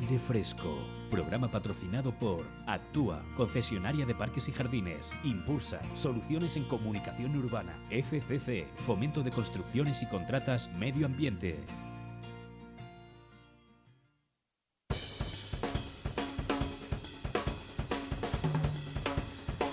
Aire 0.00 0.18
Fresco. 0.18 0.78
Programa 1.10 1.50
patrocinado 1.50 2.12
por 2.12 2.44
Actúa, 2.66 3.24
concesionaria 3.34 4.04
de 4.04 4.14
parques 4.14 4.46
y 4.48 4.52
jardines. 4.52 5.10
Impulsa, 5.24 5.80
soluciones 5.94 6.56
en 6.58 6.64
comunicación 6.64 7.34
urbana. 7.36 7.80
FCC, 7.88 8.66
fomento 8.84 9.22
de 9.22 9.30
construcciones 9.30 10.02
y 10.02 10.06
contratas 10.06 10.68
medio 10.74 11.06
ambiente. 11.06 11.58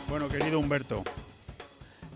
Bueno, 0.08 0.30
querido 0.30 0.60
Humberto, 0.60 1.04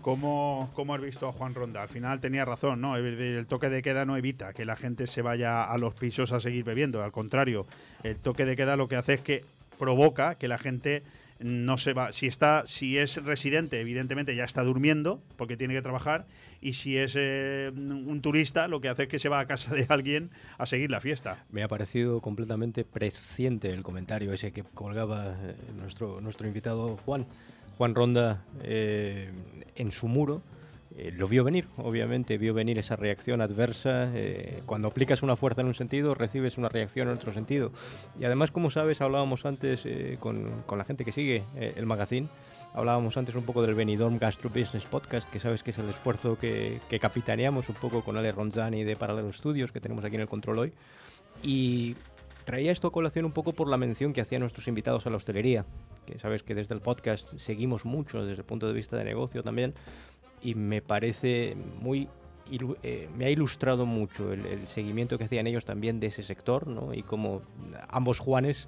¿cómo, 0.02 0.70
¿cómo 0.74 0.94
has 0.94 1.00
visto 1.00 1.28
a 1.28 1.32
Juan 1.32 1.54
Ronda? 1.54 1.82
Al 1.82 1.88
final 1.88 2.20
tenía 2.20 2.44
razón, 2.44 2.80
¿no? 2.80 2.96
El, 2.96 3.46
toque 3.46 3.68
de 3.68 3.82
queda 3.82 4.04
no 4.04 4.16
evita 4.16 4.52
que 4.52 4.64
la 4.64 4.76
gente 4.76 5.06
se 5.06 5.22
vaya 5.22 5.64
a 5.64 5.78
los 5.78 5.94
pisos 5.94 6.32
a 6.32 6.40
seguir 6.40 6.64
bebiendo. 6.64 7.02
Al 7.02 7.12
contrario, 7.12 7.66
el 8.02 8.16
toque 8.16 8.44
de 8.44 8.56
queda 8.56 8.76
lo 8.76 8.88
que 8.88 8.96
hace 8.96 9.14
es 9.14 9.20
que 9.20 9.44
provoca 9.78 10.36
que 10.36 10.48
la 10.48 10.58
gente 10.58 11.02
no 11.40 11.78
se 11.78 11.92
va. 11.92 12.12
Si 12.12 12.26
está, 12.26 12.64
si 12.66 12.98
es 12.98 13.22
residente, 13.22 13.80
evidentemente 13.80 14.34
ya 14.34 14.44
está 14.44 14.64
durmiendo 14.64 15.22
porque 15.36 15.56
tiene 15.56 15.74
que 15.74 15.82
trabajar. 15.82 16.26
Y 16.60 16.72
si 16.72 16.98
es 16.98 17.14
eh, 17.16 17.70
un 17.74 18.20
turista, 18.20 18.66
lo 18.66 18.80
que 18.80 18.88
hace 18.88 19.04
es 19.04 19.08
que 19.08 19.18
se 19.18 19.28
va 19.28 19.38
a 19.40 19.46
casa 19.46 19.74
de 19.74 19.86
alguien 19.88 20.30
a 20.58 20.66
seguir 20.66 20.90
la 20.90 21.00
fiesta. 21.00 21.44
Me 21.50 21.62
ha 21.62 21.68
parecido 21.68 22.20
completamente 22.20 22.84
presciente 22.84 23.72
el 23.72 23.82
comentario 23.82 24.32
ese 24.32 24.52
que 24.52 24.62
colgaba 24.62 25.36
eh, 25.40 25.54
nuestro, 25.76 26.20
nuestro 26.20 26.48
invitado 26.48 26.96
Juan. 26.96 27.26
Juan 27.78 27.94
Ronda 27.94 28.42
eh, 28.62 29.30
en 29.76 29.92
su 29.92 30.08
muro. 30.08 30.42
eh, 30.96 31.12
lo 31.12 31.28
vio 31.28 31.44
venir, 31.44 31.68
obviamente, 31.76 32.36
vio 32.36 32.52
venir 32.52 32.76
esa 32.78 32.96
reacción 32.96 33.40
adversa. 33.40 34.10
eh, 34.14 34.62
cuando 34.66 34.88
aplicas 34.88 35.22
una 35.22 35.36
fuerza 35.36 35.60
en 35.60 35.68
un 35.68 35.74
sentido, 35.74 36.14
recibes 36.14 36.58
una 36.58 36.68
reacción 36.68 37.08
en 37.08 37.14
otro 37.14 37.32
sentido. 37.32 37.70
Y 38.18 38.24
además, 38.24 38.50
como 38.50 38.68
sabes, 38.70 39.00
hablábamos 39.00 39.46
antes 39.46 39.86
con, 40.18 40.62
con 40.66 40.76
la 40.76 40.84
gente 40.84 41.04
que 41.04 41.12
sigue 41.12 41.44
el 41.56 41.86
magazine, 41.86 42.26
hablábamos 42.74 43.16
antes 43.16 43.36
un 43.36 43.44
poco 43.44 43.62
del 43.62 43.76
Benidorm 43.76 44.18
Gastro 44.18 44.50
Business 44.50 44.84
Podcast, 44.84 45.30
que 45.30 45.38
sabes 45.38 45.62
que 45.62 45.70
es 45.70 45.78
el 45.78 45.88
esfuerzo 45.88 46.36
que, 46.36 46.80
que 46.90 46.98
capitaneamos 46.98 47.68
un 47.68 47.76
poco 47.76 48.02
con 48.02 48.16
Ale 48.16 48.32
Ronzani 48.32 48.82
de 48.82 48.96
Paralelo 48.96 49.32
Studios, 49.32 49.70
que 49.70 49.80
tenemos 49.80 50.04
aquí 50.04 50.16
en 50.16 50.22
el 50.22 50.28
control 50.28 50.58
hoy. 50.58 50.72
Y 51.44 51.94
traía 52.48 52.72
esto 52.72 52.88
a 52.88 52.92
colación 52.92 53.26
un 53.26 53.32
poco 53.32 53.52
por 53.52 53.68
la 53.68 53.76
mención 53.76 54.14
que 54.14 54.22
hacían 54.22 54.40
nuestros 54.40 54.68
invitados 54.68 55.06
a 55.06 55.10
la 55.10 55.16
hostelería, 55.16 55.66
que 56.06 56.18
sabes 56.18 56.42
que 56.42 56.54
desde 56.54 56.74
el 56.74 56.80
podcast 56.80 57.30
seguimos 57.36 57.84
mucho 57.84 58.24
desde 58.24 58.40
el 58.40 58.46
punto 58.46 58.66
de 58.66 58.72
vista 58.72 58.96
de 58.96 59.04
negocio 59.04 59.42
también, 59.42 59.74
y 60.40 60.54
me 60.54 60.80
parece 60.80 61.58
muy... 61.82 62.08
eh, 62.82 63.06
me 63.14 63.26
ha 63.26 63.30
ilustrado 63.30 63.84
mucho 63.84 64.32
el, 64.32 64.46
el 64.46 64.66
seguimiento 64.66 65.18
que 65.18 65.24
hacían 65.24 65.46
ellos 65.46 65.66
también 65.66 66.00
de 66.00 66.06
ese 66.06 66.22
sector, 66.22 66.66
¿no? 66.66 66.94
Y 66.94 67.02
como 67.02 67.42
ambos 67.90 68.18
Juanes, 68.18 68.66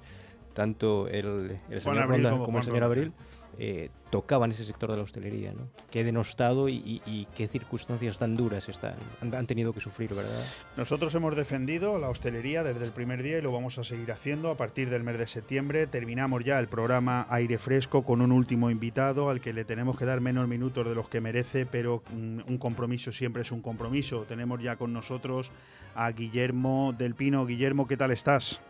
tanto 0.53 1.07
el, 1.07 1.59
señor 1.79 2.07
Ronda 2.07 2.29
como 2.29 2.45
como, 2.45 2.57
el 2.59 2.63
señor 2.63 2.83
Abril, 2.83 3.13
eh, 3.57 3.89
tocaban 4.09 4.51
ese 4.51 4.65
sector 4.65 4.91
de 4.91 4.97
la 4.97 5.03
hostelería, 5.03 5.53
¿no? 5.53 5.69
Qué 5.89 6.03
denostado 6.03 6.67
y, 6.69 7.27
qué 7.35 7.47
circunstancias 7.47 8.19
tan 8.19 8.35
duras 8.35 8.67
están, 8.69 8.95
han, 9.21 9.33
han 9.33 9.47
tenido 9.47 9.73
que 9.73 9.79
sufrir, 9.79 10.13
¿verdad? 10.13 10.43
Nosotros 10.77 11.13
hemos 11.15 11.35
defendido 11.35 11.97
la 11.99 12.09
hostelería 12.09 12.63
desde 12.63 12.85
el 12.85 12.91
primer 12.91 13.23
día 13.23 13.37
y 13.37 13.41
lo 13.41 13.51
vamos 13.51 13.77
a 13.77 13.83
seguir 13.83 14.11
haciendo 14.11 14.51
a 14.51 14.57
partir 14.57 14.89
del 14.89 15.03
mes 15.03 15.17
de 15.17 15.27
septiembre. 15.27 15.87
Terminamos 15.87 16.43
ya 16.43 16.59
el 16.59 16.67
programa 16.67 17.25
Aire 17.29 17.57
Fresco 17.57 18.03
con 18.03 18.21
un 18.21 18.31
último 18.31 18.69
invitado 18.69 19.29
al 19.29 19.41
que 19.41 19.53
le 19.53 19.65
tenemos 19.65 19.97
que 19.97 20.05
dar 20.05 20.21
menos 20.21 20.47
minutos 20.47 20.87
de 20.87 20.95
los 20.95 21.07
que 21.07 21.21
merece, 21.21 21.65
pero 21.65 22.03
mm, 22.11 22.41
un 22.47 22.57
compromiso 22.57 23.11
siempre 23.11 23.43
es 23.43 23.51
un 23.51 23.61
compromiso. 23.61 24.25
Tenemos 24.27 24.61
ya 24.61 24.75
con 24.75 24.93
nosotros 24.93 25.51
a 25.95 26.11
Guillermo 26.11 26.93
del 26.97 27.15
Pino. 27.15 27.45
Guillermo, 27.45 27.87
¿qué 27.87 27.97
tal 27.97 28.11
estás? 28.11 28.61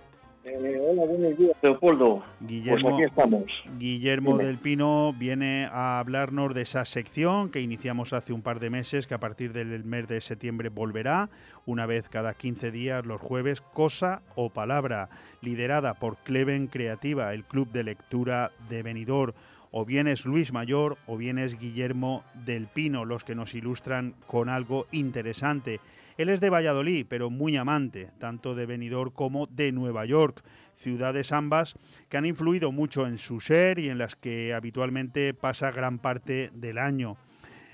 Eh, 0.44 0.82
hola, 0.90 1.06
buenos 1.06 1.38
días, 1.38 1.56
Leopoldo. 1.62 2.24
Guillermo, 2.40 2.82
Pues 2.90 2.94
aquí 2.96 3.04
estamos. 3.04 3.44
Guillermo 3.78 4.32
Dime. 4.32 4.46
del 4.46 4.58
Pino 4.58 5.14
viene 5.14 5.68
a 5.72 6.00
hablarnos 6.00 6.56
de 6.56 6.64
esa 6.64 6.84
sección 6.86 7.52
que 7.52 7.62
iniciamos 7.62 8.12
hace 8.12 8.34
un 8.34 8.42
par 8.42 8.60
de 8.60 8.72
meses, 8.72 9.06
que 9.06 9.14
a 9.14 9.20
partir 9.20 9.54
del 9.54 9.84
mes 9.84 10.08
de 10.08 10.20
septiembre 10.20 10.70
volverá, 10.70 11.30
una 11.68 11.86
vez 11.86 12.10
cada 12.10 12.34
15 12.34 12.72
días, 12.72 13.06
los 13.06 13.22
jueves, 13.22 13.62
Cosa 13.62 14.24
o 14.36 14.50
Palabra, 14.50 15.10
liderada 15.42 15.94
por 15.94 16.18
Cleven 16.18 16.66
Creativa, 16.68 17.36
el 17.36 17.44
club 17.44 17.70
de 17.72 17.84
lectura 17.84 18.52
de 18.68 18.82
Benidorm. 18.82 19.34
O 19.74 19.86
bien 19.86 20.08
es 20.08 20.26
Luis 20.26 20.52
Mayor 20.52 20.98
o 21.06 21.16
bien 21.18 21.38
es 21.38 21.58
Guillermo 21.58 22.24
del 22.46 22.68
Pino 22.68 23.06
los 23.06 23.24
que 23.24 23.36
nos 23.36 23.54
ilustran 23.54 24.16
con 24.28 24.50
algo 24.50 24.86
interesante. 24.92 25.80
Él 26.22 26.30
es 26.30 26.40
de 26.40 26.52
Valladolid, 26.52 27.08
pero 27.10 27.32
muy 27.32 27.58
amante, 27.58 28.12
tanto 28.20 28.54
de 28.54 28.68
Benidorm 28.68 29.12
como 29.12 29.48
de 29.48 29.72
Nueva 29.72 30.06
York, 30.06 30.44
ciudades 30.76 31.32
ambas 31.32 31.74
que 32.10 32.18
han 32.18 32.28
influido 32.28 32.72
mucho 32.72 33.08
en 33.08 33.18
su 33.18 33.40
ser 33.40 33.80
y 33.80 33.90
en 33.90 33.98
las 33.98 34.16
que 34.16 34.54
habitualmente 34.54 35.34
pasa 35.34 35.72
gran 35.72 35.98
parte 35.98 36.52
del 36.54 36.78
año. 36.78 37.18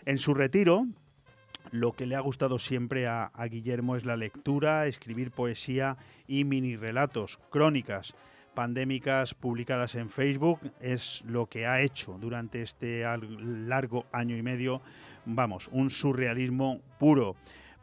En 0.05 0.17
su 0.17 0.33
retiro, 0.33 0.87
lo 1.71 1.91
que 1.91 2.05
le 2.05 2.15
ha 2.15 2.21
gustado 2.21 2.57
siempre 2.57 3.05
a, 3.05 3.29
Guillermo 3.51 3.97
es 3.97 4.05
la 4.05 4.15
lectura, 4.15 4.87
escribir 4.87 5.31
poesía 5.31 5.97
y 6.25 6.45
mini 6.45 6.77
relatos, 6.77 7.41
crónicas 7.49 8.15
pandémicas 8.55 9.33
publicadas 9.33 9.93
en 9.95 10.09
Facebook 10.09 10.59
es 10.79 11.21
lo 11.27 11.47
que 11.47 11.67
ha 11.67 11.81
hecho 11.81 12.17
durante 12.17 12.61
este 12.61 13.03
largo 13.67 14.05
año 14.13 14.37
y 14.37 14.41
medio, 14.41 14.81
vamos, 15.25 15.69
un 15.73 15.91
surrealismo 15.91 16.79
puro. 16.97 17.35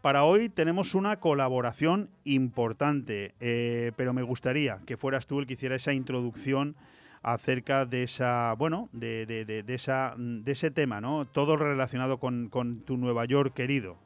Para 0.04 0.24
hoy 0.24 0.50
tenemos 0.50 0.94
una 0.94 1.18
colaboración 1.18 2.10
importante, 2.24 3.32
eh, 3.40 3.90
pero 3.96 4.12
me 4.12 4.20
gustaría 4.20 4.80
que 4.86 4.98
fueras 4.98 5.26
tú 5.26 5.38
el 5.38 5.46
que 5.46 5.54
hiciera 5.54 5.76
esa 5.76 5.94
introducción 5.94 6.76
acerca 7.22 7.86
de 7.86 8.02
esa, 8.02 8.52
bueno, 8.58 8.90
de, 8.92 9.24
de- 9.24 9.46
de- 9.46 9.62
de 9.62 9.74
esa, 9.74 10.12
de 10.18 10.52
ese 10.52 10.70
tema, 10.70 11.00
¿no? 11.00 11.24
Todo 11.24 11.56
relacionado 11.56 12.18
con, 12.18 12.50
con 12.50 12.80
tu 12.80 12.98
Nueva 12.98 13.24
York 13.24 13.54
querido. 13.54 13.96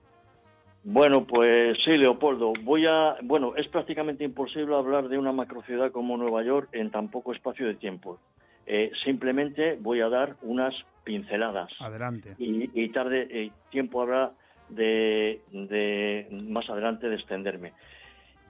Bueno, 0.85 1.27
pues 1.27 1.77
sí, 1.85 1.91
Leopoldo. 1.97 2.53
Voy 2.63 2.87
a, 2.87 3.17
bueno, 3.25 3.57
es 3.57 3.67
prácticamente 3.67 4.23
imposible 4.23 4.77
hablar 4.77 5.09
de 5.09 5.19
una 5.19 5.33
macrociudad 5.33 5.91
como 5.91 6.17
Nueva 6.17 6.45
York 6.45 6.69
en 6.75 6.93
tan 6.93 7.09
poco 7.09 7.33
espacio 7.33 7.67
de 7.67 7.75
tiempo. 7.75 8.21
Eh, 8.69 8.93
simplemente 9.05 9.77
voy 9.81 10.01
a 10.01 10.09
dar 10.09 10.37
unas 10.43 10.75
pinceladas 11.03 11.71
Adelante. 11.81 12.37
y, 12.39 12.71
y 12.81 12.89
tarde 12.91 13.27
eh, 13.33 13.51
tiempo 13.73 14.01
habrá 14.01 14.31
de, 14.69 15.41
de 15.53 16.29
más 16.31 16.69
adelante 16.71 17.09
de 17.09 17.17
extenderme. 17.17 17.73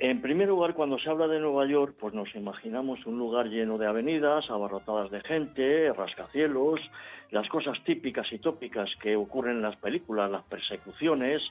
En 0.01 0.23
primer 0.23 0.47
lugar, 0.47 0.75
cuando 0.75 0.99
se 1.01 1.11
habla 1.11 1.27
de 1.27 1.41
Nueva 1.41 1.67
York, 1.67 1.97
pues 1.99 2.15
nos 2.15 2.33
imaginamos 2.37 3.05
un 3.05 3.19
lugar 3.19 3.47
lleno 3.47 3.79
de 3.79 3.87
avenidas, 3.87 4.49
abarrotadas 4.49 5.11
de 5.11 5.21
gente, 5.23 5.93
rascacielos, 5.93 6.81
las 7.33 7.49
cosas 7.49 7.83
típicas 7.83 8.33
y 8.33 8.39
tópicas 8.39 8.89
que 9.03 9.17
ocurren 9.17 9.57
en 9.57 9.63
las 9.63 9.77
películas, 9.77 10.31
las 10.31 10.45
persecuciones, 10.45 11.43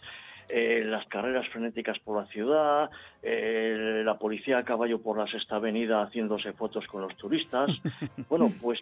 eh, 0.47 0.81
las 0.85 1.05
carreras 1.07 1.45
frenéticas 1.49 1.99
por 1.99 2.21
la 2.21 2.27
ciudad, 2.27 2.89
eh, 3.21 4.01
la 4.05 4.17
policía 4.17 4.59
a 4.59 4.63
caballo 4.63 5.01
por 5.01 5.17
la 5.17 5.27
sexta 5.27 5.57
avenida 5.57 6.01
haciéndose 6.01 6.53
fotos 6.53 6.87
con 6.87 7.01
los 7.01 7.15
turistas. 7.17 7.69
Bueno, 8.29 8.49
pues 8.61 8.79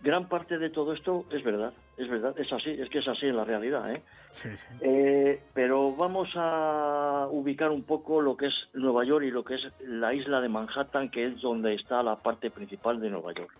gran 0.00 0.28
parte 0.28 0.58
de 0.58 0.70
todo 0.70 0.92
esto 0.92 1.24
es 1.30 1.42
verdad, 1.42 1.72
es 1.96 2.08
verdad, 2.08 2.38
es 2.38 2.52
así, 2.52 2.70
es 2.70 2.88
que 2.88 2.98
es 2.98 3.08
así 3.08 3.26
en 3.26 3.36
la 3.36 3.44
realidad, 3.44 3.92
¿eh? 3.92 4.02
Sí, 4.30 4.48
sí. 4.56 4.66
Eh, 4.80 5.40
pero 5.54 5.92
vamos 5.96 6.28
a 6.34 7.26
ubicar 7.30 7.70
un 7.70 7.82
poco 7.82 8.20
lo 8.20 8.36
que 8.36 8.46
es 8.46 8.54
Nueva 8.74 9.04
York 9.04 9.24
y 9.24 9.30
lo 9.30 9.44
que 9.44 9.54
es 9.54 9.62
la 9.80 10.14
isla 10.14 10.40
de 10.40 10.48
Manhattan, 10.48 11.10
que 11.10 11.26
es 11.26 11.40
donde 11.40 11.74
está 11.74 12.02
la 12.02 12.16
parte 12.16 12.50
principal 12.50 13.00
de 13.00 13.10
Nueva 13.10 13.32
York. 13.32 13.52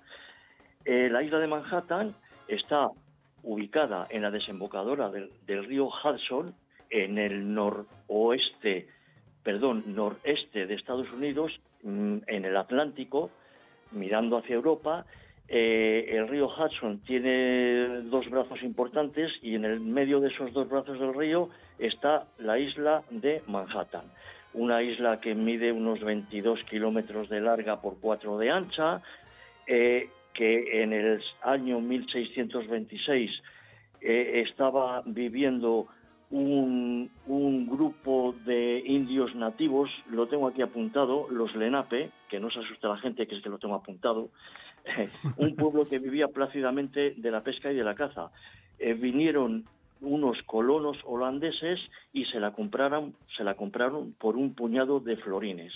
Eh, 0.84 1.08
la 1.10 1.22
isla 1.22 1.38
de 1.38 1.46
Manhattan 1.46 2.14
está 2.46 2.88
ubicada 3.42 4.06
en 4.10 4.22
la 4.22 4.30
desembocadura 4.30 5.10
del, 5.10 5.30
del 5.46 5.64
río 5.64 5.88
Hudson, 5.88 6.54
en 6.90 7.18
el 7.18 7.52
noroeste, 7.54 8.88
perdón, 9.42 9.84
noreste 9.86 10.66
de 10.66 10.74
Estados 10.74 11.10
Unidos, 11.12 11.52
mm, 11.82 12.18
en 12.26 12.44
el 12.44 12.56
Atlántico, 12.56 13.30
mirando 13.92 14.38
hacia 14.38 14.54
Europa. 14.54 15.04
Eh, 15.50 16.04
el 16.10 16.28
río 16.28 16.46
Hudson 16.46 17.00
tiene 17.00 18.02
dos 18.02 18.28
brazos 18.28 18.62
importantes 18.62 19.32
y 19.40 19.54
en 19.54 19.64
el 19.64 19.80
medio 19.80 20.20
de 20.20 20.28
esos 20.28 20.52
dos 20.52 20.68
brazos 20.68 21.00
del 21.00 21.14
río 21.14 21.48
está 21.78 22.26
la 22.38 22.58
isla 22.58 23.02
de 23.10 23.42
Manhattan. 23.46 24.04
Una 24.52 24.82
isla 24.82 25.20
que 25.20 25.34
mide 25.34 25.72
unos 25.72 26.00
22 26.00 26.62
kilómetros 26.64 27.30
de 27.30 27.40
larga 27.40 27.80
por 27.80 27.98
4 27.98 28.36
de 28.38 28.50
ancha, 28.50 29.00
eh, 29.66 30.10
que 30.34 30.82
en 30.82 30.92
el 30.92 31.22
año 31.42 31.80
1626 31.80 33.30
eh, 34.02 34.44
estaba 34.46 35.02
viviendo 35.06 35.86
un, 36.30 37.10
un 37.26 37.66
grupo 37.66 38.34
de 38.44 38.82
indios 38.84 39.34
nativos, 39.34 39.90
lo 40.10 40.28
tengo 40.28 40.46
aquí 40.46 40.60
apuntado, 40.60 41.26
los 41.30 41.56
Lenape, 41.56 42.10
que 42.28 42.38
no 42.38 42.50
se 42.50 42.60
asuste 42.60 42.86
la 42.86 42.98
gente 42.98 43.26
que 43.26 43.36
es 43.36 43.42
que 43.42 43.48
lo 43.48 43.58
tengo 43.58 43.74
apuntado, 43.74 44.28
un 45.36 45.56
pueblo 45.56 45.84
que 45.88 45.98
vivía 45.98 46.28
plácidamente 46.28 47.14
de 47.16 47.30
la 47.30 47.42
pesca 47.42 47.72
y 47.72 47.76
de 47.76 47.84
la 47.84 47.94
caza. 47.94 48.30
Eh, 48.78 48.94
vinieron 48.94 49.64
unos 50.00 50.40
colonos 50.44 50.96
holandeses 51.04 51.80
y 52.12 52.24
se 52.26 52.38
la 52.38 52.52
compraron, 52.52 53.14
se 53.36 53.44
la 53.44 53.54
compraron 53.54 54.12
por 54.12 54.36
un 54.36 54.54
puñado 54.54 55.00
de 55.00 55.16
florines. 55.16 55.72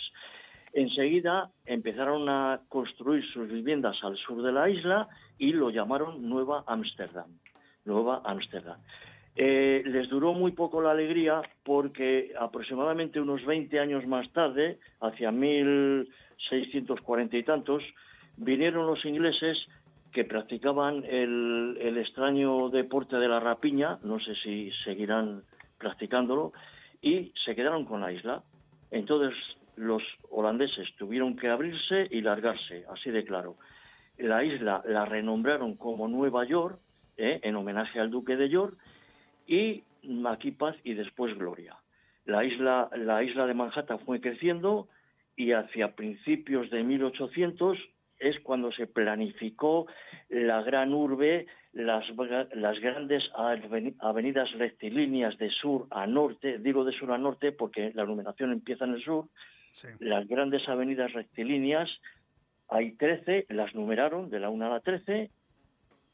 Enseguida 0.73 1.51
empezaron 1.67 2.29
a 2.29 2.61
construir 2.69 3.25
sus 3.33 3.49
viviendas 3.49 3.97
al 4.03 4.17
sur 4.17 4.43
de 4.43 4.53
la 4.53 4.71
isla 4.71 5.09
y 5.39 5.53
lo 5.53 5.71
llamaron 5.71 6.29
Nueva 6.29 6.65
Ámsterdam. 6.67 7.31
Nueva 7.85 8.23
Ámsterdam. 8.25 8.79
Eh, 9.35 9.83
les 9.87 10.09
duró 10.09 10.35
muy 10.35 10.53
poco 10.53 10.83
la 10.83 10.93
alegría 10.93 11.43
porque 11.65 12.33
aproximadamente 12.39 13.21
unos 13.21 13.45
20 13.45 13.81
años 13.81 14.07
más 14.07 14.31
tarde, 14.33 14.79
hacia 15.01 15.31
1640 15.31 17.37
y 17.37 17.43
tantos, 17.43 17.83
vinieron 18.37 18.87
los 18.87 19.05
ingleses 19.05 19.59
que 20.13 20.25
practicaban 20.25 21.05
el, 21.05 21.97
extraño 21.99 22.69
deporte 22.69 23.17
de 23.17 23.29
la 23.29 23.41
rapiña, 23.41 23.99
no 24.03 24.21
sé 24.21 24.35
si 24.43 24.71
seguirán 24.85 25.43
practicándolo, 25.79 26.53
y 27.01 27.33
se 27.45 27.55
quedaron 27.57 27.85
con 27.85 28.01
la 28.01 28.13
isla. 28.13 28.43
Entonces 28.91 29.35
los 29.77 30.03
holandeses 30.31 30.95
tuvieron 30.99 31.37
que 31.37 31.49
abrirse 31.49 32.07
y 32.11 32.21
largarse, 32.21 32.85
así 32.91 33.11
de 33.11 33.25
claro. 33.25 33.57
La 34.19 34.45
isla 34.45 34.83
la 34.87 35.07
renombraron 35.07 35.77
como 35.77 36.09
Nueva 36.09 36.45
York, 36.45 36.79
¿eh? 37.17 37.41
en 37.43 37.57
homenaje 37.57 37.99
al 37.99 38.11
duque 38.11 38.37
de 38.37 38.51
York, 38.51 38.77
y 39.47 39.83
aquí 40.27 40.51
paz 40.51 40.77
y 40.85 40.95
después 40.95 41.37
gloria. 41.37 41.77
La 42.27 42.45
isla, 42.45 42.89
la 42.97 43.25
isla 43.25 43.47
de 43.47 43.55
Manhattan 43.55 43.99
fue 44.01 44.21
creciendo 44.21 44.89
y 45.37 45.53
hacia 45.53 45.97
principios 45.97 46.71
de 46.71 46.85
1800 46.85 47.79
es 48.23 48.41
cuando 48.41 48.73
se 48.73 48.87
planificó 48.87 49.87
la 50.29 50.63
gran 50.63 50.95
urbe, 50.95 51.47
las, 51.73 52.05
las, 52.55 52.81
grandes 52.81 53.25
avenidas 54.01 54.53
rectilíneas 54.53 55.37
de 55.39 55.51
sur 55.51 55.87
a 55.91 56.07
norte, 56.07 56.59
digo 56.59 56.85
de 56.85 56.93
sur 56.93 57.13
a 57.13 57.19
norte 57.19 57.53
porque 57.53 57.93
la 57.95 58.05
numeración 58.05 58.53
empieza 58.53 58.85
en 58.85 58.95
el 58.95 59.03
sur, 59.03 59.27
las 59.99 60.29
grandes 60.29 60.69
avenidas 60.69 61.13
rectilíneas, 61.13 61.91
hay 62.69 62.93
13, 62.93 63.47
las 63.51 63.75
numeraron 63.75 64.31
de 64.31 64.41
la 64.41 64.51
1 64.51 64.67
a 64.67 64.69
la 64.69 64.81
13, 64.81 65.31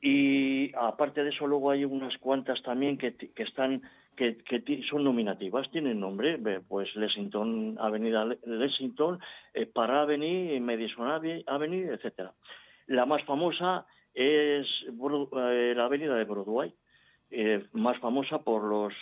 y 0.01 0.73
aparte 0.77 1.25
de 1.25 1.31
eso 1.31 1.47
luego 1.47 1.71
hay 1.71 1.85
unas 1.85 2.17
cuantas 2.19 2.63
también 2.63 2.99
que, 2.99 3.15
que 3.15 3.43
están 3.43 3.83
que, 4.19 4.83
son 4.91 5.05
nominativas, 5.05 5.71
tienen 5.71 6.01
nombre, 6.01 6.39
pues 6.67 6.95
Lexington, 6.97 7.79
Avenida 7.81 8.25
Lexington, 8.45 9.21
eh, 9.55 9.67
Park 9.67 9.93
Avenue, 9.93 10.59
Madison 10.61 11.09
Avenue, 11.47 11.95
etcétera. 11.95 12.33
La 12.89 13.07
más 13.07 13.23
famosa 13.25 13.87
es 14.13 14.67
eh, 14.87 15.73
la 15.77 15.85
Avenida 15.85 16.17
de 16.17 16.25
Broadway, 16.25 16.75
eh, 17.31 17.65
más 17.73 17.99
famosa 17.99 18.39
por 18.39 18.65
los 18.65 18.93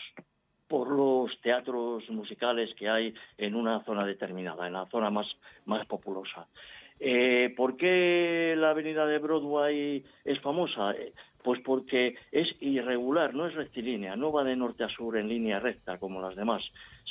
por 0.68 0.90
los 0.90 1.30
teatros 1.42 2.10
musicales 2.10 2.74
que 2.74 2.88
hay 2.88 3.14
en 3.38 3.54
una 3.54 3.84
zona 3.84 4.04
determinada, 4.04 4.66
en 4.66 4.72
la 4.72 4.86
zona 4.86 5.10
más, 5.10 5.26
más 5.64 5.86
populosa. 5.86 6.48
Eh, 6.98 7.52
¿Por 7.56 7.76
qué 7.76 8.54
la 8.56 8.70
avenida 8.70 9.06
de 9.06 9.18
Broadway 9.18 10.04
es 10.24 10.40
famosa? 10.40 10.92
Eh, 10.92 11.12
pues 11.42 11.60
porque 11.62 12.16
es 12.32 12.48
irregular, 12.60 13.32
no 13.34 13.46
es 13.46 13.54
rectilínea, 13.54 14.16
no 14.16 14.32
va 14.32 14.42
de 14.42 14.56
norte 14.56 14.82
a 14.82 14.88
sur 14.88 15.16
en 15.16 15.28
línea 15.28 15.60
recta 15.60 15.98
como 15.98 16.20
las 16.20 16.34
demás, 16.34 16.62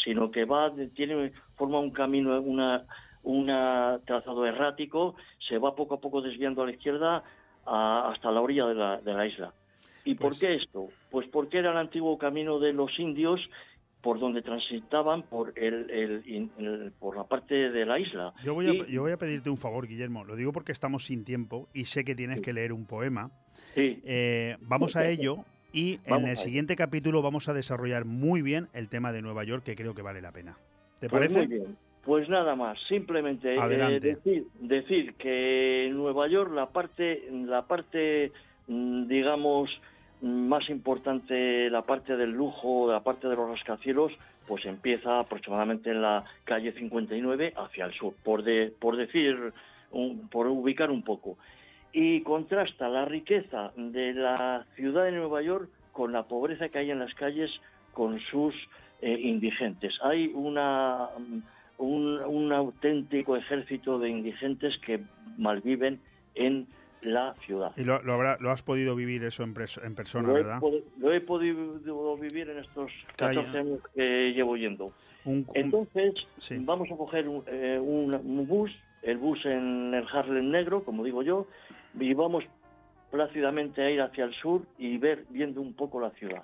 sino 0.03 0.29
que 0.29 0.43
va, 0.43 0.73
tiene, 0.93 1.31
forma 1.55 1.79
un 1.79 1.91
camino, 1.91 2.37
una, 2.41 3.99
trazado 4.03 4.45
errático, 4.45 5.15
se 5.47 5.57
va 5.57 5.75
poco 5.75 5.95
a 5.95 6.01
poco 6.01 6.21
desviando 6.21 6.63
a 6.63 6.65
la 6.65 6.73
izquierda 6.73 7.23
hasta 7.65 8.29
la 8.29 8.41
orilla 8.41 8.65
de 8.67 8.75
la, 8.75 8.97
de 8.97 9.13
la 9.13 9.25
isla. 9.25 9.53
¿Y 10.03 10.15
por 10.15 10.31
pues 10.31 10.39
qué 10.39 10.55
esto? 10.55 10.89
Pues 11.09 11.27
porque 11.29 11.59
era 11.59 11.71
el 11.71 11.77
antiguo 11.77 12.17
camino 12.17 12.59
de 12.59 12.73
los 12.73 12.99
indios 12.99 13.41
por 14.05 14.19
donde 14.19 14.43
transitaban 14.43 15.23
por 15.23 15.51
el, 15.57 16.93
por 16.99 17.17
la 17.17 17.23
parte 17.23 17.71
de 17.71 17.85
la 17.87 17.97
isla. 17.97 18.35
Yo 18.43 18.53
voy, 18.53 18.67
a, 18.67 18.85
yo 18.85 19.01
voy 19.01 19.11
a 19.11 19.17
pedirte 19.17 19.49
un 19.49 19.57
favor, 19.57 19.87
Guillermo. 19.87 20.23
Lo 20.23 20.35
digo 20.35 20.51
porque 20.51 20.71
estamos 20.71 21.07
sin 21.07 21.25
tiempo 21.25 21.69
y 21.73 21.85
sé 21.85 22.05
que 22.05 22.13
tienes 22.13 22.39
que 22.41 22.53
leer 22.53 22.71
un 22.71 22.85
poema. 22.85 23.31
Sí. 23.73 23.99
Eh, 24.05 24.57
vamos 24.61 24.95
a 24.95 25.09
ello 25.09 25.37
y 25.73 25.99
en 26.05 26.27
el 26.27 26.37
siguiente 26.37 26.75
capítulo 26.75 27.23
vamos 27.23 27.49
a 27.49 27.55
desarrollar 27.55 28.05
muy 28.05 28.43
bien 28.43 28.67
el 28.73 28.89
tema 28.89 29.11
de 29.11 29.23
Nueva 29.23 29.43
York, 29.43 29.63
que 29.63 29.75
creo 29.75 29.95
que 29.95 30.03
vale 30.03 30.21
la 30.21 30.31
pena. 30.31 30.55
¿Te 30.99 31.09
pues 31.09 31.21
parece? 31.21 31.37
Muy 31.39 31.47
bien. 31.47 31.75
Pues 32.03 32.29
nada 32.29 32.55
más, 32.55 32.77
simplemente 32.87 33.55
eh, 33.55 33.99
decir, 33.99 34.45
decir 34.59 35.15
que 35.15 35.87
en 35.87 35.97
Nueva 35.97 36.27
York 36.27 36.51
la 36.53 36.67
parte, 36.67 37.27
la 37.31 37.63
parte, 37.63 38.31
mm, 38.67 39.07
digamos, 39.07 39.71
más 40.21 40.69
importante 40.69 41.69
la 41.69 41.83
parte 41.83 42.15
del 42.15 42.31
lujo, 42.31 42.91
la 42.91 43.01
parte 43.01 43.27
de 43.27 43.35
los 43.35 43.49
rascacielos, 43.49 44.11
pues 44.47 44.65
empieza 44.65 45.19
aproximadamente 45.19 45.91
en 45.91 46.01
la 46.01 46.23
calle 46.43 46.71
59 46.73 47.53
hacia 47.55 47.85
el 47.85 47.93
sur, 47.93 48.13
por, 48.23 48.43
de, 48.43 48.73
por 48.79 48.95
decir, 48.95 49.53
por 50.31 50.47
ubicar 50.47 50.91
un 50.91 51.03
poco. 51.03 51.37
Y 51.93 52.21
contrasta 52.21 52.89
la 52.89 53.05
riqueza 53.05 53.71
de 53.75 54.13
la 54.13 54.65
ciudad 54.75 55.05
de 55.05 55.13
Nueva 55.13 55.41
York 55.41 55.69
con 55.91 56.11
la 56.11 56.23
pobreza 56.23 56.69
que 56.69 56.79
hay 56.79 56.91
en 56.91 56.99
las 56.99 57.13
calles 57.15 57.49
con 57.93 58.19
sus 58.19 58.53
eh, 59.01 59.17
indigentes. 59.23 59.93
Hay 60.03 60.31
una, 60.33 61.09
un, 61.77 62.19
un 62.19 62.51
auténtico 62.51 63.37
ejército 63.37 63.97
de 63.97 64.09
indigentes 64.09 64.77
que 64.79 64.99
malviven 65.37 65.99
en 66.35 66.67
la 67.05 67.35
ciudad. 67.45 67.71
Y 67.77 67.83
lo, 67.83 68.01
lo, 68.01 68.51
has 68.51 68.61
podido 68.61 68.95
vivir 68.95 69.23
eso 69.23 69.43
en, 69.43 69.55
en 69.83 69.95
persona, 69.95 70.27
lo 70.27 70.33
¿verdad? 70.33 70.61
lo 70.97 71.13
he 71.13 71.21
podido 71.21 72.17
vivir 72.17 72.49
en 72.49 72.59
estos 72.59 72.91
14 73.15 73.57
años 73.57 73.79
que 73.93 74.33
llevo 74.33 74.57
yendo. 74.57 74.91
Entonces, 75.53 76.13
vamos 76.59 76.91
a 76.91 76.95
coger 76.95 77.25
eh, 77.47 77.79
un, 77.81 78.45
bus, 78.47 78.71
el 79.01 79.17
bus 79.17 79.43
en 79.45 79.93
el 79.93 80.05
Harlem 80.11 80.51
Negro, 80.51 80.83
como 80.83 81.03
digo 81.03 81.23
yo, 81.23 81.47
y 81.99 82.13
vamos 82.13 82.43
plácidamente 83.11 83.81
a 83.81 83.89
ir 83.89 84.01
hacia 84.01 84.25
el 84.25 84.33
sur 84.35 84.61
y 84.77 84.97
ver, 84.97 85.25
viendo 85.29 85.61
un 85.61 85.73
poco 85.73 85.99
la 85.99 86.11
ciudad. 86.11 86.43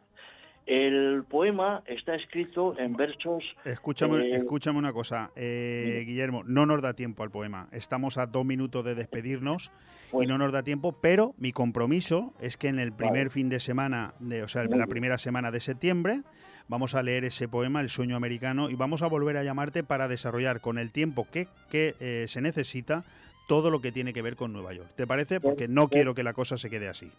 El 0.71 1.25
poema 1.25 1.83
está 1.85 2.15
escrito 2.15 2.79
en 2.79 2.93
versos. 2.95 3.43
Escúchame, 3.65 4.19
eh, 4.19 4.35
escúchame 4.37 4.79
una 4.79 4.93
cosa, 4.93 5.29
eh, 5.35 6.05
Guillermo, 6.07 6.45
no 6.45 6.65
nos 6.65 6.81
da 6.81 6.93
tiempo 6.93 7.23
al 7.23 7.29
poema. 7.29 7.67
Estamos 7.73 8.17
a 8.17 8.25
dos 8.25 8.45
minutos 8.45 8.85
de 8.85 8.95
despedirnos 8.95 9.69
y 10.13 10.25
no 10.27 10.37
nos 10.37 10.53
da 10.53 10.63
tiempo, 10.63 10.93
pero 11.01 11.35
mi 11.37 11.51
compromiso 11.51 12.33
es 12.39 12.55
que 12.55 12.69
en 12.69 12.79
el 12.79 12.93
primer 12.93 13.31
fin 13.31 13.49
de 13.49 13.59
semana, 13.59 14.13
de, 14.21 14.43
o 14.43 14.47
sea, 14.47 14.61
en 14.61 14.79
la 14.79 14.87
primera 14.87 15.17
semana 15.17 15.51
de 15.51 15.59
septiembre, 15.59 16.21
vamos 16.69 16.95
a 16.95 17.03
leer 17.03 17.25
ese 17.25 17.49
poema, 17.49 17.81
El 17.81 17.89
sueño 17.89 18.15
americano, 18.15 18.69
y 18.69 18.75
vamos 18.75 19.01
a 19.01 19.07
volver 19.07 19.35
a 19.35 19.43
llamarte 19.43 19.83
para 19.83 20.07
desarrollar 20.07 20.61
con 20.61 20.77
el 20.77 20.91
tiempo 20.91 21.27
que, 21.29 21.49
que 21.69 21.95
eh, 21.99 22.27
se 22.29 22.39
necesita 22.39 23.03
todo 23.49 23.71
lo 23.71 23.81
que 23.81 23.91
tiene 23.91 24.13
que 24.13 24.21
ver 24.21 24.37
con 24.37 24.53
Nueva 24.53 24.71
York. 24.71 24.91
¿Te 24.95 25.05
parece? 25.05 25.41
Porque 25.41 25.67
no 25.67 25.89
quiero 25.89 26.15
que 26.15 26.23
la 26.23 26.31
cosa 26.31 26.55
se 26.55 26.69
quede 26.69 26.87
así. 26.87 27.11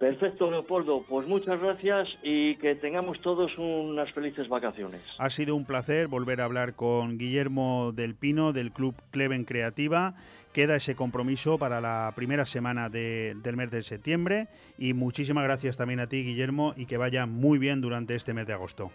Perfecto, 0.00 0.50
Leopoldo. 0.50 1.04
Pues 1.06 1.28
muchas 1.28 1.60
gracias 1.60 2.08
y 2.22 2.54
que 2.56 2.74
tengamos 2.74 3.20
todos 3.20 3.52
unas 3.58 4.10
felices 4.12 4.48
vacaciones. 4.48 5.02
Ha 5.18 5.28
sido 5.28 5.54
un 5.54 5.66
placer 5.66 6.08
volver 6.08 6.40
a 6.40 6.44
hablar 6.44 6.72
con 6.72 7.18
Guillermo 7.18 7.92
del 7.92 8.14
Pino 8.14 8.54
del 8.54 8.72
Club 8.72 8.94
Cleven 9.10 9.44
Creativa. 9.44 10.14
Queda 10.54 10.76
ese 10.76 10.96
compromiso 10.96 11.58
para 11.58 11.82
la 11.82 12.14
primera 12.16 12.46
semana 12.46 12.88
del 12.88 13.56
mes 13.56 13.70
de 13.70 13.82
septiembre 13.82 14.48
y 14.78 14.94
muchísimas 14.94 15.44
gracias 15.44 15.76
también 15.76 16.00
a 16.00 16.06
ti, 16.06 16.24
Guillermo, 16.24 16.72
y 16.78 16.86
que 16.86 16.96
vaya 16.96 17.26
muy 17.26 17.58
bien 17.58 17.82
durante 17.82 18.14
este 18.14 18.32
mes 18.32 18.46
de 18.46 18.54
agosto. 18.54 18.90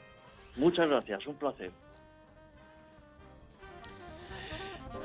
Muchas 0.56 0.90
gracias, 0.90 1.28
un 1.28 1.36
placer. 1.36 1.70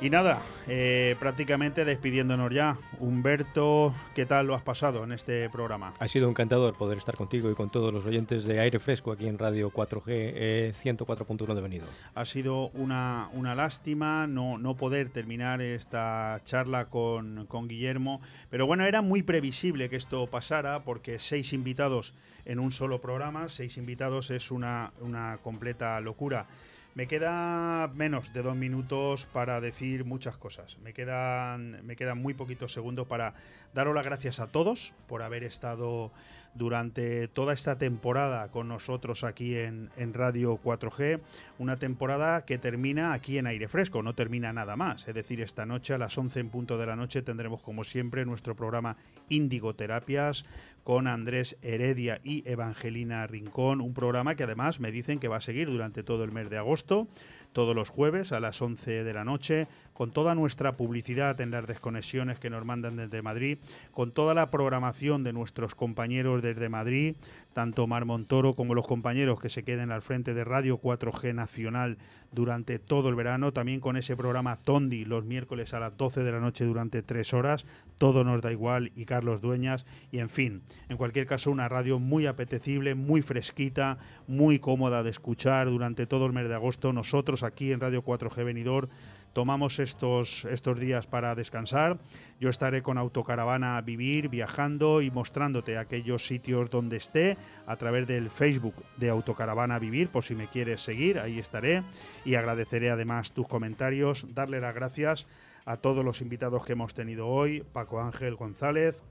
Y 0.02 0.08
nada, 0.08 0.40
eh, 0.66 1.14
prácticamente 1.18 1.84
despidiéndonos 1.84 2.50
ya. 2.50 2.78
Humberto, 3.00 3.94
¿qué 4.14 4.24
tal 4.24 4.46
lo 4.46 4.54
has 4.54 4.62
pasado 4.62 5.04
en 5.04 5.12
este 5.12 5.50
programa? 5.50 5.92
Ha 5.98 6.08
sido 6.08 6.26
encantador 6.26 6.74
poder 6.74 6.96
estar 6.96 7.16
contigo 7.16 7.50
y 7.50 7.54
con 7.54 7.68
todos 7.68 7.92
los 7.92 8.06
oyentes 8.06 8.44
de 8.44 8.60
Aire 8.60 8.78
Fresco 8.78 9.12
aquí 9.12 9.28
en 9.28 9.38
Radio 9.38 9.70
4G 9.70 10.72
104.1 10.72 11.54
de 11.54 11.60
Venido. 11.60 11.86
Ha 12.14 12.24
sido 12.24 12.68
una, 12.70 13.28
una 13.34 13.54
lástima 13.54 14.26
no, 14.26 14.56
no 14.56 14.74
poder 14.74 15.10
terminar 15.10 15.60
esta 15.60 16.40
charla 16.44 16.86
con, 16.86 17.44
con 17.44 17.68
Guillermo, 17.68 18.22
pero 18.48 18.66
bueno, 18.66 18.86
era 18.86 19.02
muy 19.02 19.22
previsible 19.22 19.90
que 19.90 19.96
esto 19.96 20.28
pasara 20.28 20.82
porque 20.82 21.18
seis 21.18 21.52
invitados 21.52 22.14
en 22.46 22.58
un 22.58 22.72
solo 22.72 23.02
programa, 23.02 23.50
seis 23.50 23.76
invitados 23.76 24.30
es 24.30 24.50
una, 24.50 24.94
una 25.02 25.40
completa 25.42 26.00
locura. 26.00 26.46
Me 26.94 27.06
queda 27.06 27.88
menos 27.94 28.32
de 28.32 28.42
dos 28.42 28.56
minutos 28.56 29.26
para 29.26 29.60
decir 29.60 30.04
muchas 30.04 30.36
cosas. 30.36 30.76
Me 30.78 30.92
quedan, 30.92 31.86
me 31.86 31.94
quedan 31.94 32.18
muy 32.18 32.34
poquitos 32.34 32.72
segundos 32.72 33.06
para 33.06 33.34
daros 33.72 33.94
las 33.94 34.04
gracias 34.04 34.40
a 34.40 34.48
todos 34.48 34.92
por 35.06 35.22
haber 35.22 35.44
estado 35.44 36.10
durante 36.54 37.28
toda 37.28 37.52
esta 37.52 37.78
temporada 37.78 38.50
con 38.50 38.68
nosotros 38.68 39.24
aquí 39.24 39.56
en, 39.56 39.90
Radio 40.12 40.60
4G. 40.60 41.20
Una 41.58 41.76
temporada 41.76 42.44
que 42.44 42.58
termina 42.58 43.12
aquí 43.12 43.38
en 43.38 43.46
aire 43.46 43.68
fresco, 43.68 44.02
no 44.02 44.14
termina 44.14 44.52
nada 44.52 44.76
más. 44.76 45.06
Es 45.06 45.14
decir, 45.14 45.40
esta 45.40 45.66
noche 45.66 45.94
a 45.94 45.98
las 45.98 46.16
11 46.16 46.40
en 46.40 46.50
punto 46.50 46.78
de 46.78 46.86
la 46.86 46.96
noche 46.96 47.22
tendremos 47.22 47.62
como 47.62 47.84
siempre 47.84 48.24
nuestro 48.24 48.56
programa 48.56 48.96
Índigo 49.28 49.74
Terapias 49.74 50.44
con 50.84 51.06
Andrés 51.06 51.56
Heredia 51.62 52.20
y 52.24 52.48
Evangelina 52.48 53.26
Rincón, 53.26 53.80
un 53.80 53.94
programa 53.94 54.34
que 54.34 54.44
además 54.44 54.80
me 54.80 54.90
dicen 54.90 55.20
que 55.20 55.28
va 55.28 55.36
a 55.36 55.40
seguir 55.40 55.68
durante 55.68 56.02
todo 56.02 56.24
el 56.24 56.32
mes 56.32 56.50
de 56.50 56.58
agosto. 56.58 57.06
Todos 57.52 57.74
los 57.74 57.90
jueves 57.90 58.32
a 58.32 58.40
las 58.40 58.60
11 58.60 59.04
de 59.04 59.12
la 59.12 59.24
noche, 59.24 59.68
con 59.92 60.12
toda 60.12 60.34
nuestra 60.34 60.76
publicidad 60.76 61.40
en 61.40 61.50
las 61.50 61.66
desconexiones 61.66 62.38
que 62.38 62.50
nos 62.50 62.64
mandan 62.64 62.96
desde 62.96 63.22
Madrid, 63.22 63.58
con 63.92 64.12
toda 64.12 64.34
la 64.34 64.50
programación 64.50 65.24
de 65.24 65.32
nuestros 65.32 65.74
compañeros 65.74 66.42
desde 66.42 66.68
Madrid, 66.68 67.16
tanto 67.52 67.86
Mar 67.86 68.04
Montoro 68.04 68.54
como 68.54 68.74
los 68.74 68.86
compañeros 68.86 69.40
que 69.40 69.48
se 69.48 69.64
queden 69.64 69.90
al 69.90 70.02
frente 70.02 70.34
de 70.34 70.44
Radio 70.44 70.80
4G 70.80 71.34
Nacional 71.34 71.98
durante 72.32 72.78
todo 72.78 73.08
el 73.08 73.16
verano, 73.16 73.52
también 73.52 73.80
con 73.80 73.96
ese 73.96 74.16
programa 74.16 74.56
Tondi 74.56 75.04
los 75.04 75.24
miércoles 75.26 75.74
a 75.74 75.80
las 75.80 75.96
12 75.96 76.22
de 76.22 76.32
la 76.32 76.40
noche 76.40 76.64
durante 76.64 77.02
tres 77.02 77.34
horas, 77.34 77.66
todo 77.98 78.24
nos 78.24 78.40
da 78.40 78.52
igual 78.52 78.92
y 78.94 79.04
Carlos 79.04 79.40
Dueñas, 79.40 79.84
y 80.10 80.20
en 80.20 80.30
fin, 80.30 80.62
en 80.88 80.96
cualquier 80.96 81.26
caso 81.26 81.50
una 81.50 81.68
radio 81.68 81.98
muy 81.98 82.26
apetecible, 82.26 82.94
muy 82.94 83.20
fresquita, 83.20 83.98
muy 84.26 84.58
cómoda 84.58 85.02
de 85.02 85.10
escuchar 85.10 85.68
durante 85.68 86.06
todo 86.06 86.26
el 86.26 86.32
mes 86.32 86.48
de 86.48 86.54
agosto. 86.54 86.92
Nosotros 86.92 87.39
aquí 87.42 87.72
en 87.72 87.80
Radio 87.80 88.04
4G 88.04 88.44
Venidor 88.44 88.88
tomamos 89.32 89.78
estos, 89.78 90.44
estos 90.46 90.78
días 90.78 91.06
para 91.06 91.34
descansar. 91.34 91.98
Yo 92.40 92.50
estaré 92.50 92.82
con 92.82 92.98
Autocaravana 92.98 93.80
vivir, 93.80 94.28
viajando 94.28 95.02
y 95.02 95.10
mostrándote 95.10 95.78
aquellos 95.78 96.26
sitios 96.26 96.70
donde 96.70 96.96
esté 96.96 97.36
a 97.66 97.76
través 97.76 98.06
del 98.06 98.30
Facebook 98.30 98.74
de 98.96 99.10
Autocaravana 99.10 99.76
a 99.76 99.78
vivir, 99.78 100.08
por 100.08 100.24
si 100.24 100.34
me 100.34 100.48
quieres 100.48 100.82
seguir, 100.82 101.18
ahí 101.18 101.38
estaré. 101.38 101.82
Y 102.24 102.34
agradeceré 102.34 102.90
además 102.90 103.32
tus 103.32 103.46
comentarios, 103.46 104.34
darle 104.34 104.60
las 104.60 104.74
gracias 104.74 105.26
a 105.64 105.76
todos 105.76 106.04
los 106.04 106.20
invitados 106.20 106.64
que 106.64 106.72
hemos 106.72 106.94
tenido 106.94 107.28
hoy, 107.28 107.62
Paco 107.72 108.00
Ángel 108.00 108.34
González, 108.34 109.02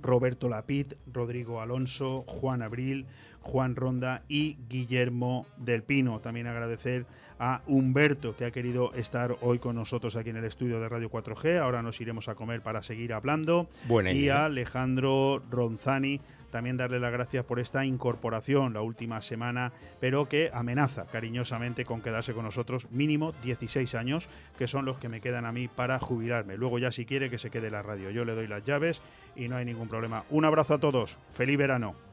Roberto 0.00 0.48
Lapid, 0.48 0.94
Rodrigo 1.12 1.60
Alonso, 1.60 2.22
Juan 2.22 2.62
Abril, 2.62 3.06
Juan 3.42 3.76
Ronda 3.76 4.22
y 4.28 4.56
Guillermo 4.68 5.46
del 5.56 5.82
Pino. 5.82 6.20
También 6.20 6.46
agradecer 6.46 7.06
a 7.38 7.62
Humberto 7.66 8.36
que 8.36 8.44
ha 8.44 8.50
querido 8.50 8.92
estar 8.94 9.36
hoy 9.40 9.58
con 9.58 9.76
nosotros 9.76 10.16
aquí 10.16 10.30
en 10.30 10.36
el 10.36 10.44
estudio 10.44 10.80
de 10.80 10.88
Radio 10.88 11.10
4G. 11.10 11.58
Ahora 11.58 11.82
nos 11.82 12.00
iremos 12.00 12.28
a 12.28 12.34
comer 12.34 12.62
para 12.62 12.82
seguir 12.82 13.12
hablando. 13.12 13.68
y 14.12 14.28
a 14.28 14.46
Alejandro 14.46 15.42
Ronzani 15.50 16.20
también 16.50 16.76
darle 16.76 16.98
las 16.98 17.12
gracias 17.12 17.44
por 17.44 17.60
esta 17.60 17.84
incorporación 17.84 18.72
la 18.72 18.80
última 18.80 19.20
semana, 19.20 19.72
pero 20.00 20.28
que 20.28 20.50
amenaza 20.52 21.06
cariñosamente 21.06 21.84
con 21.84 22.00
quedarse 22.00 22.32
con 22.32 22.44
nosotros 22.44 22.90
mínimo 22.90 23.32
16 23.42 23.94
años, 23.94 24.28
que 24.56 24.66
son 24.66 24.84
los 24.84 24.98
que 24.98 25.08
me 25.08 25.20
quedan 25.20 25.44
a 25.44 25.52
mí 25.52 25.68
para 25.68 25.98
jubilarme. 25.98 26.56
Luego 26.56 26.78
ya 26.78 26.92
si 26.92 27.04
quiere 27.04 27.30
que 27.30 27.38
se 27.38 27.50
quede 27.50 27.70
la 27.70 27.82
radio, 27.82 28.10
yo 28.10 28.24
le 28.24 28.34
doy 28.34 28.46
las 28.46 28.64
llaves 28.64 29.02
y 29.36 29.48
no 29.48 29.56
hay 29.56 29.64
ningún 29.64 29.88
problema. 29.88 30.24
Un 30.30 30.44
abrazo 30.44 30.74
a 30.74 30.78
todos, 30.78 31.18
feliz 31.30 31.58
verano. 31.58 32.07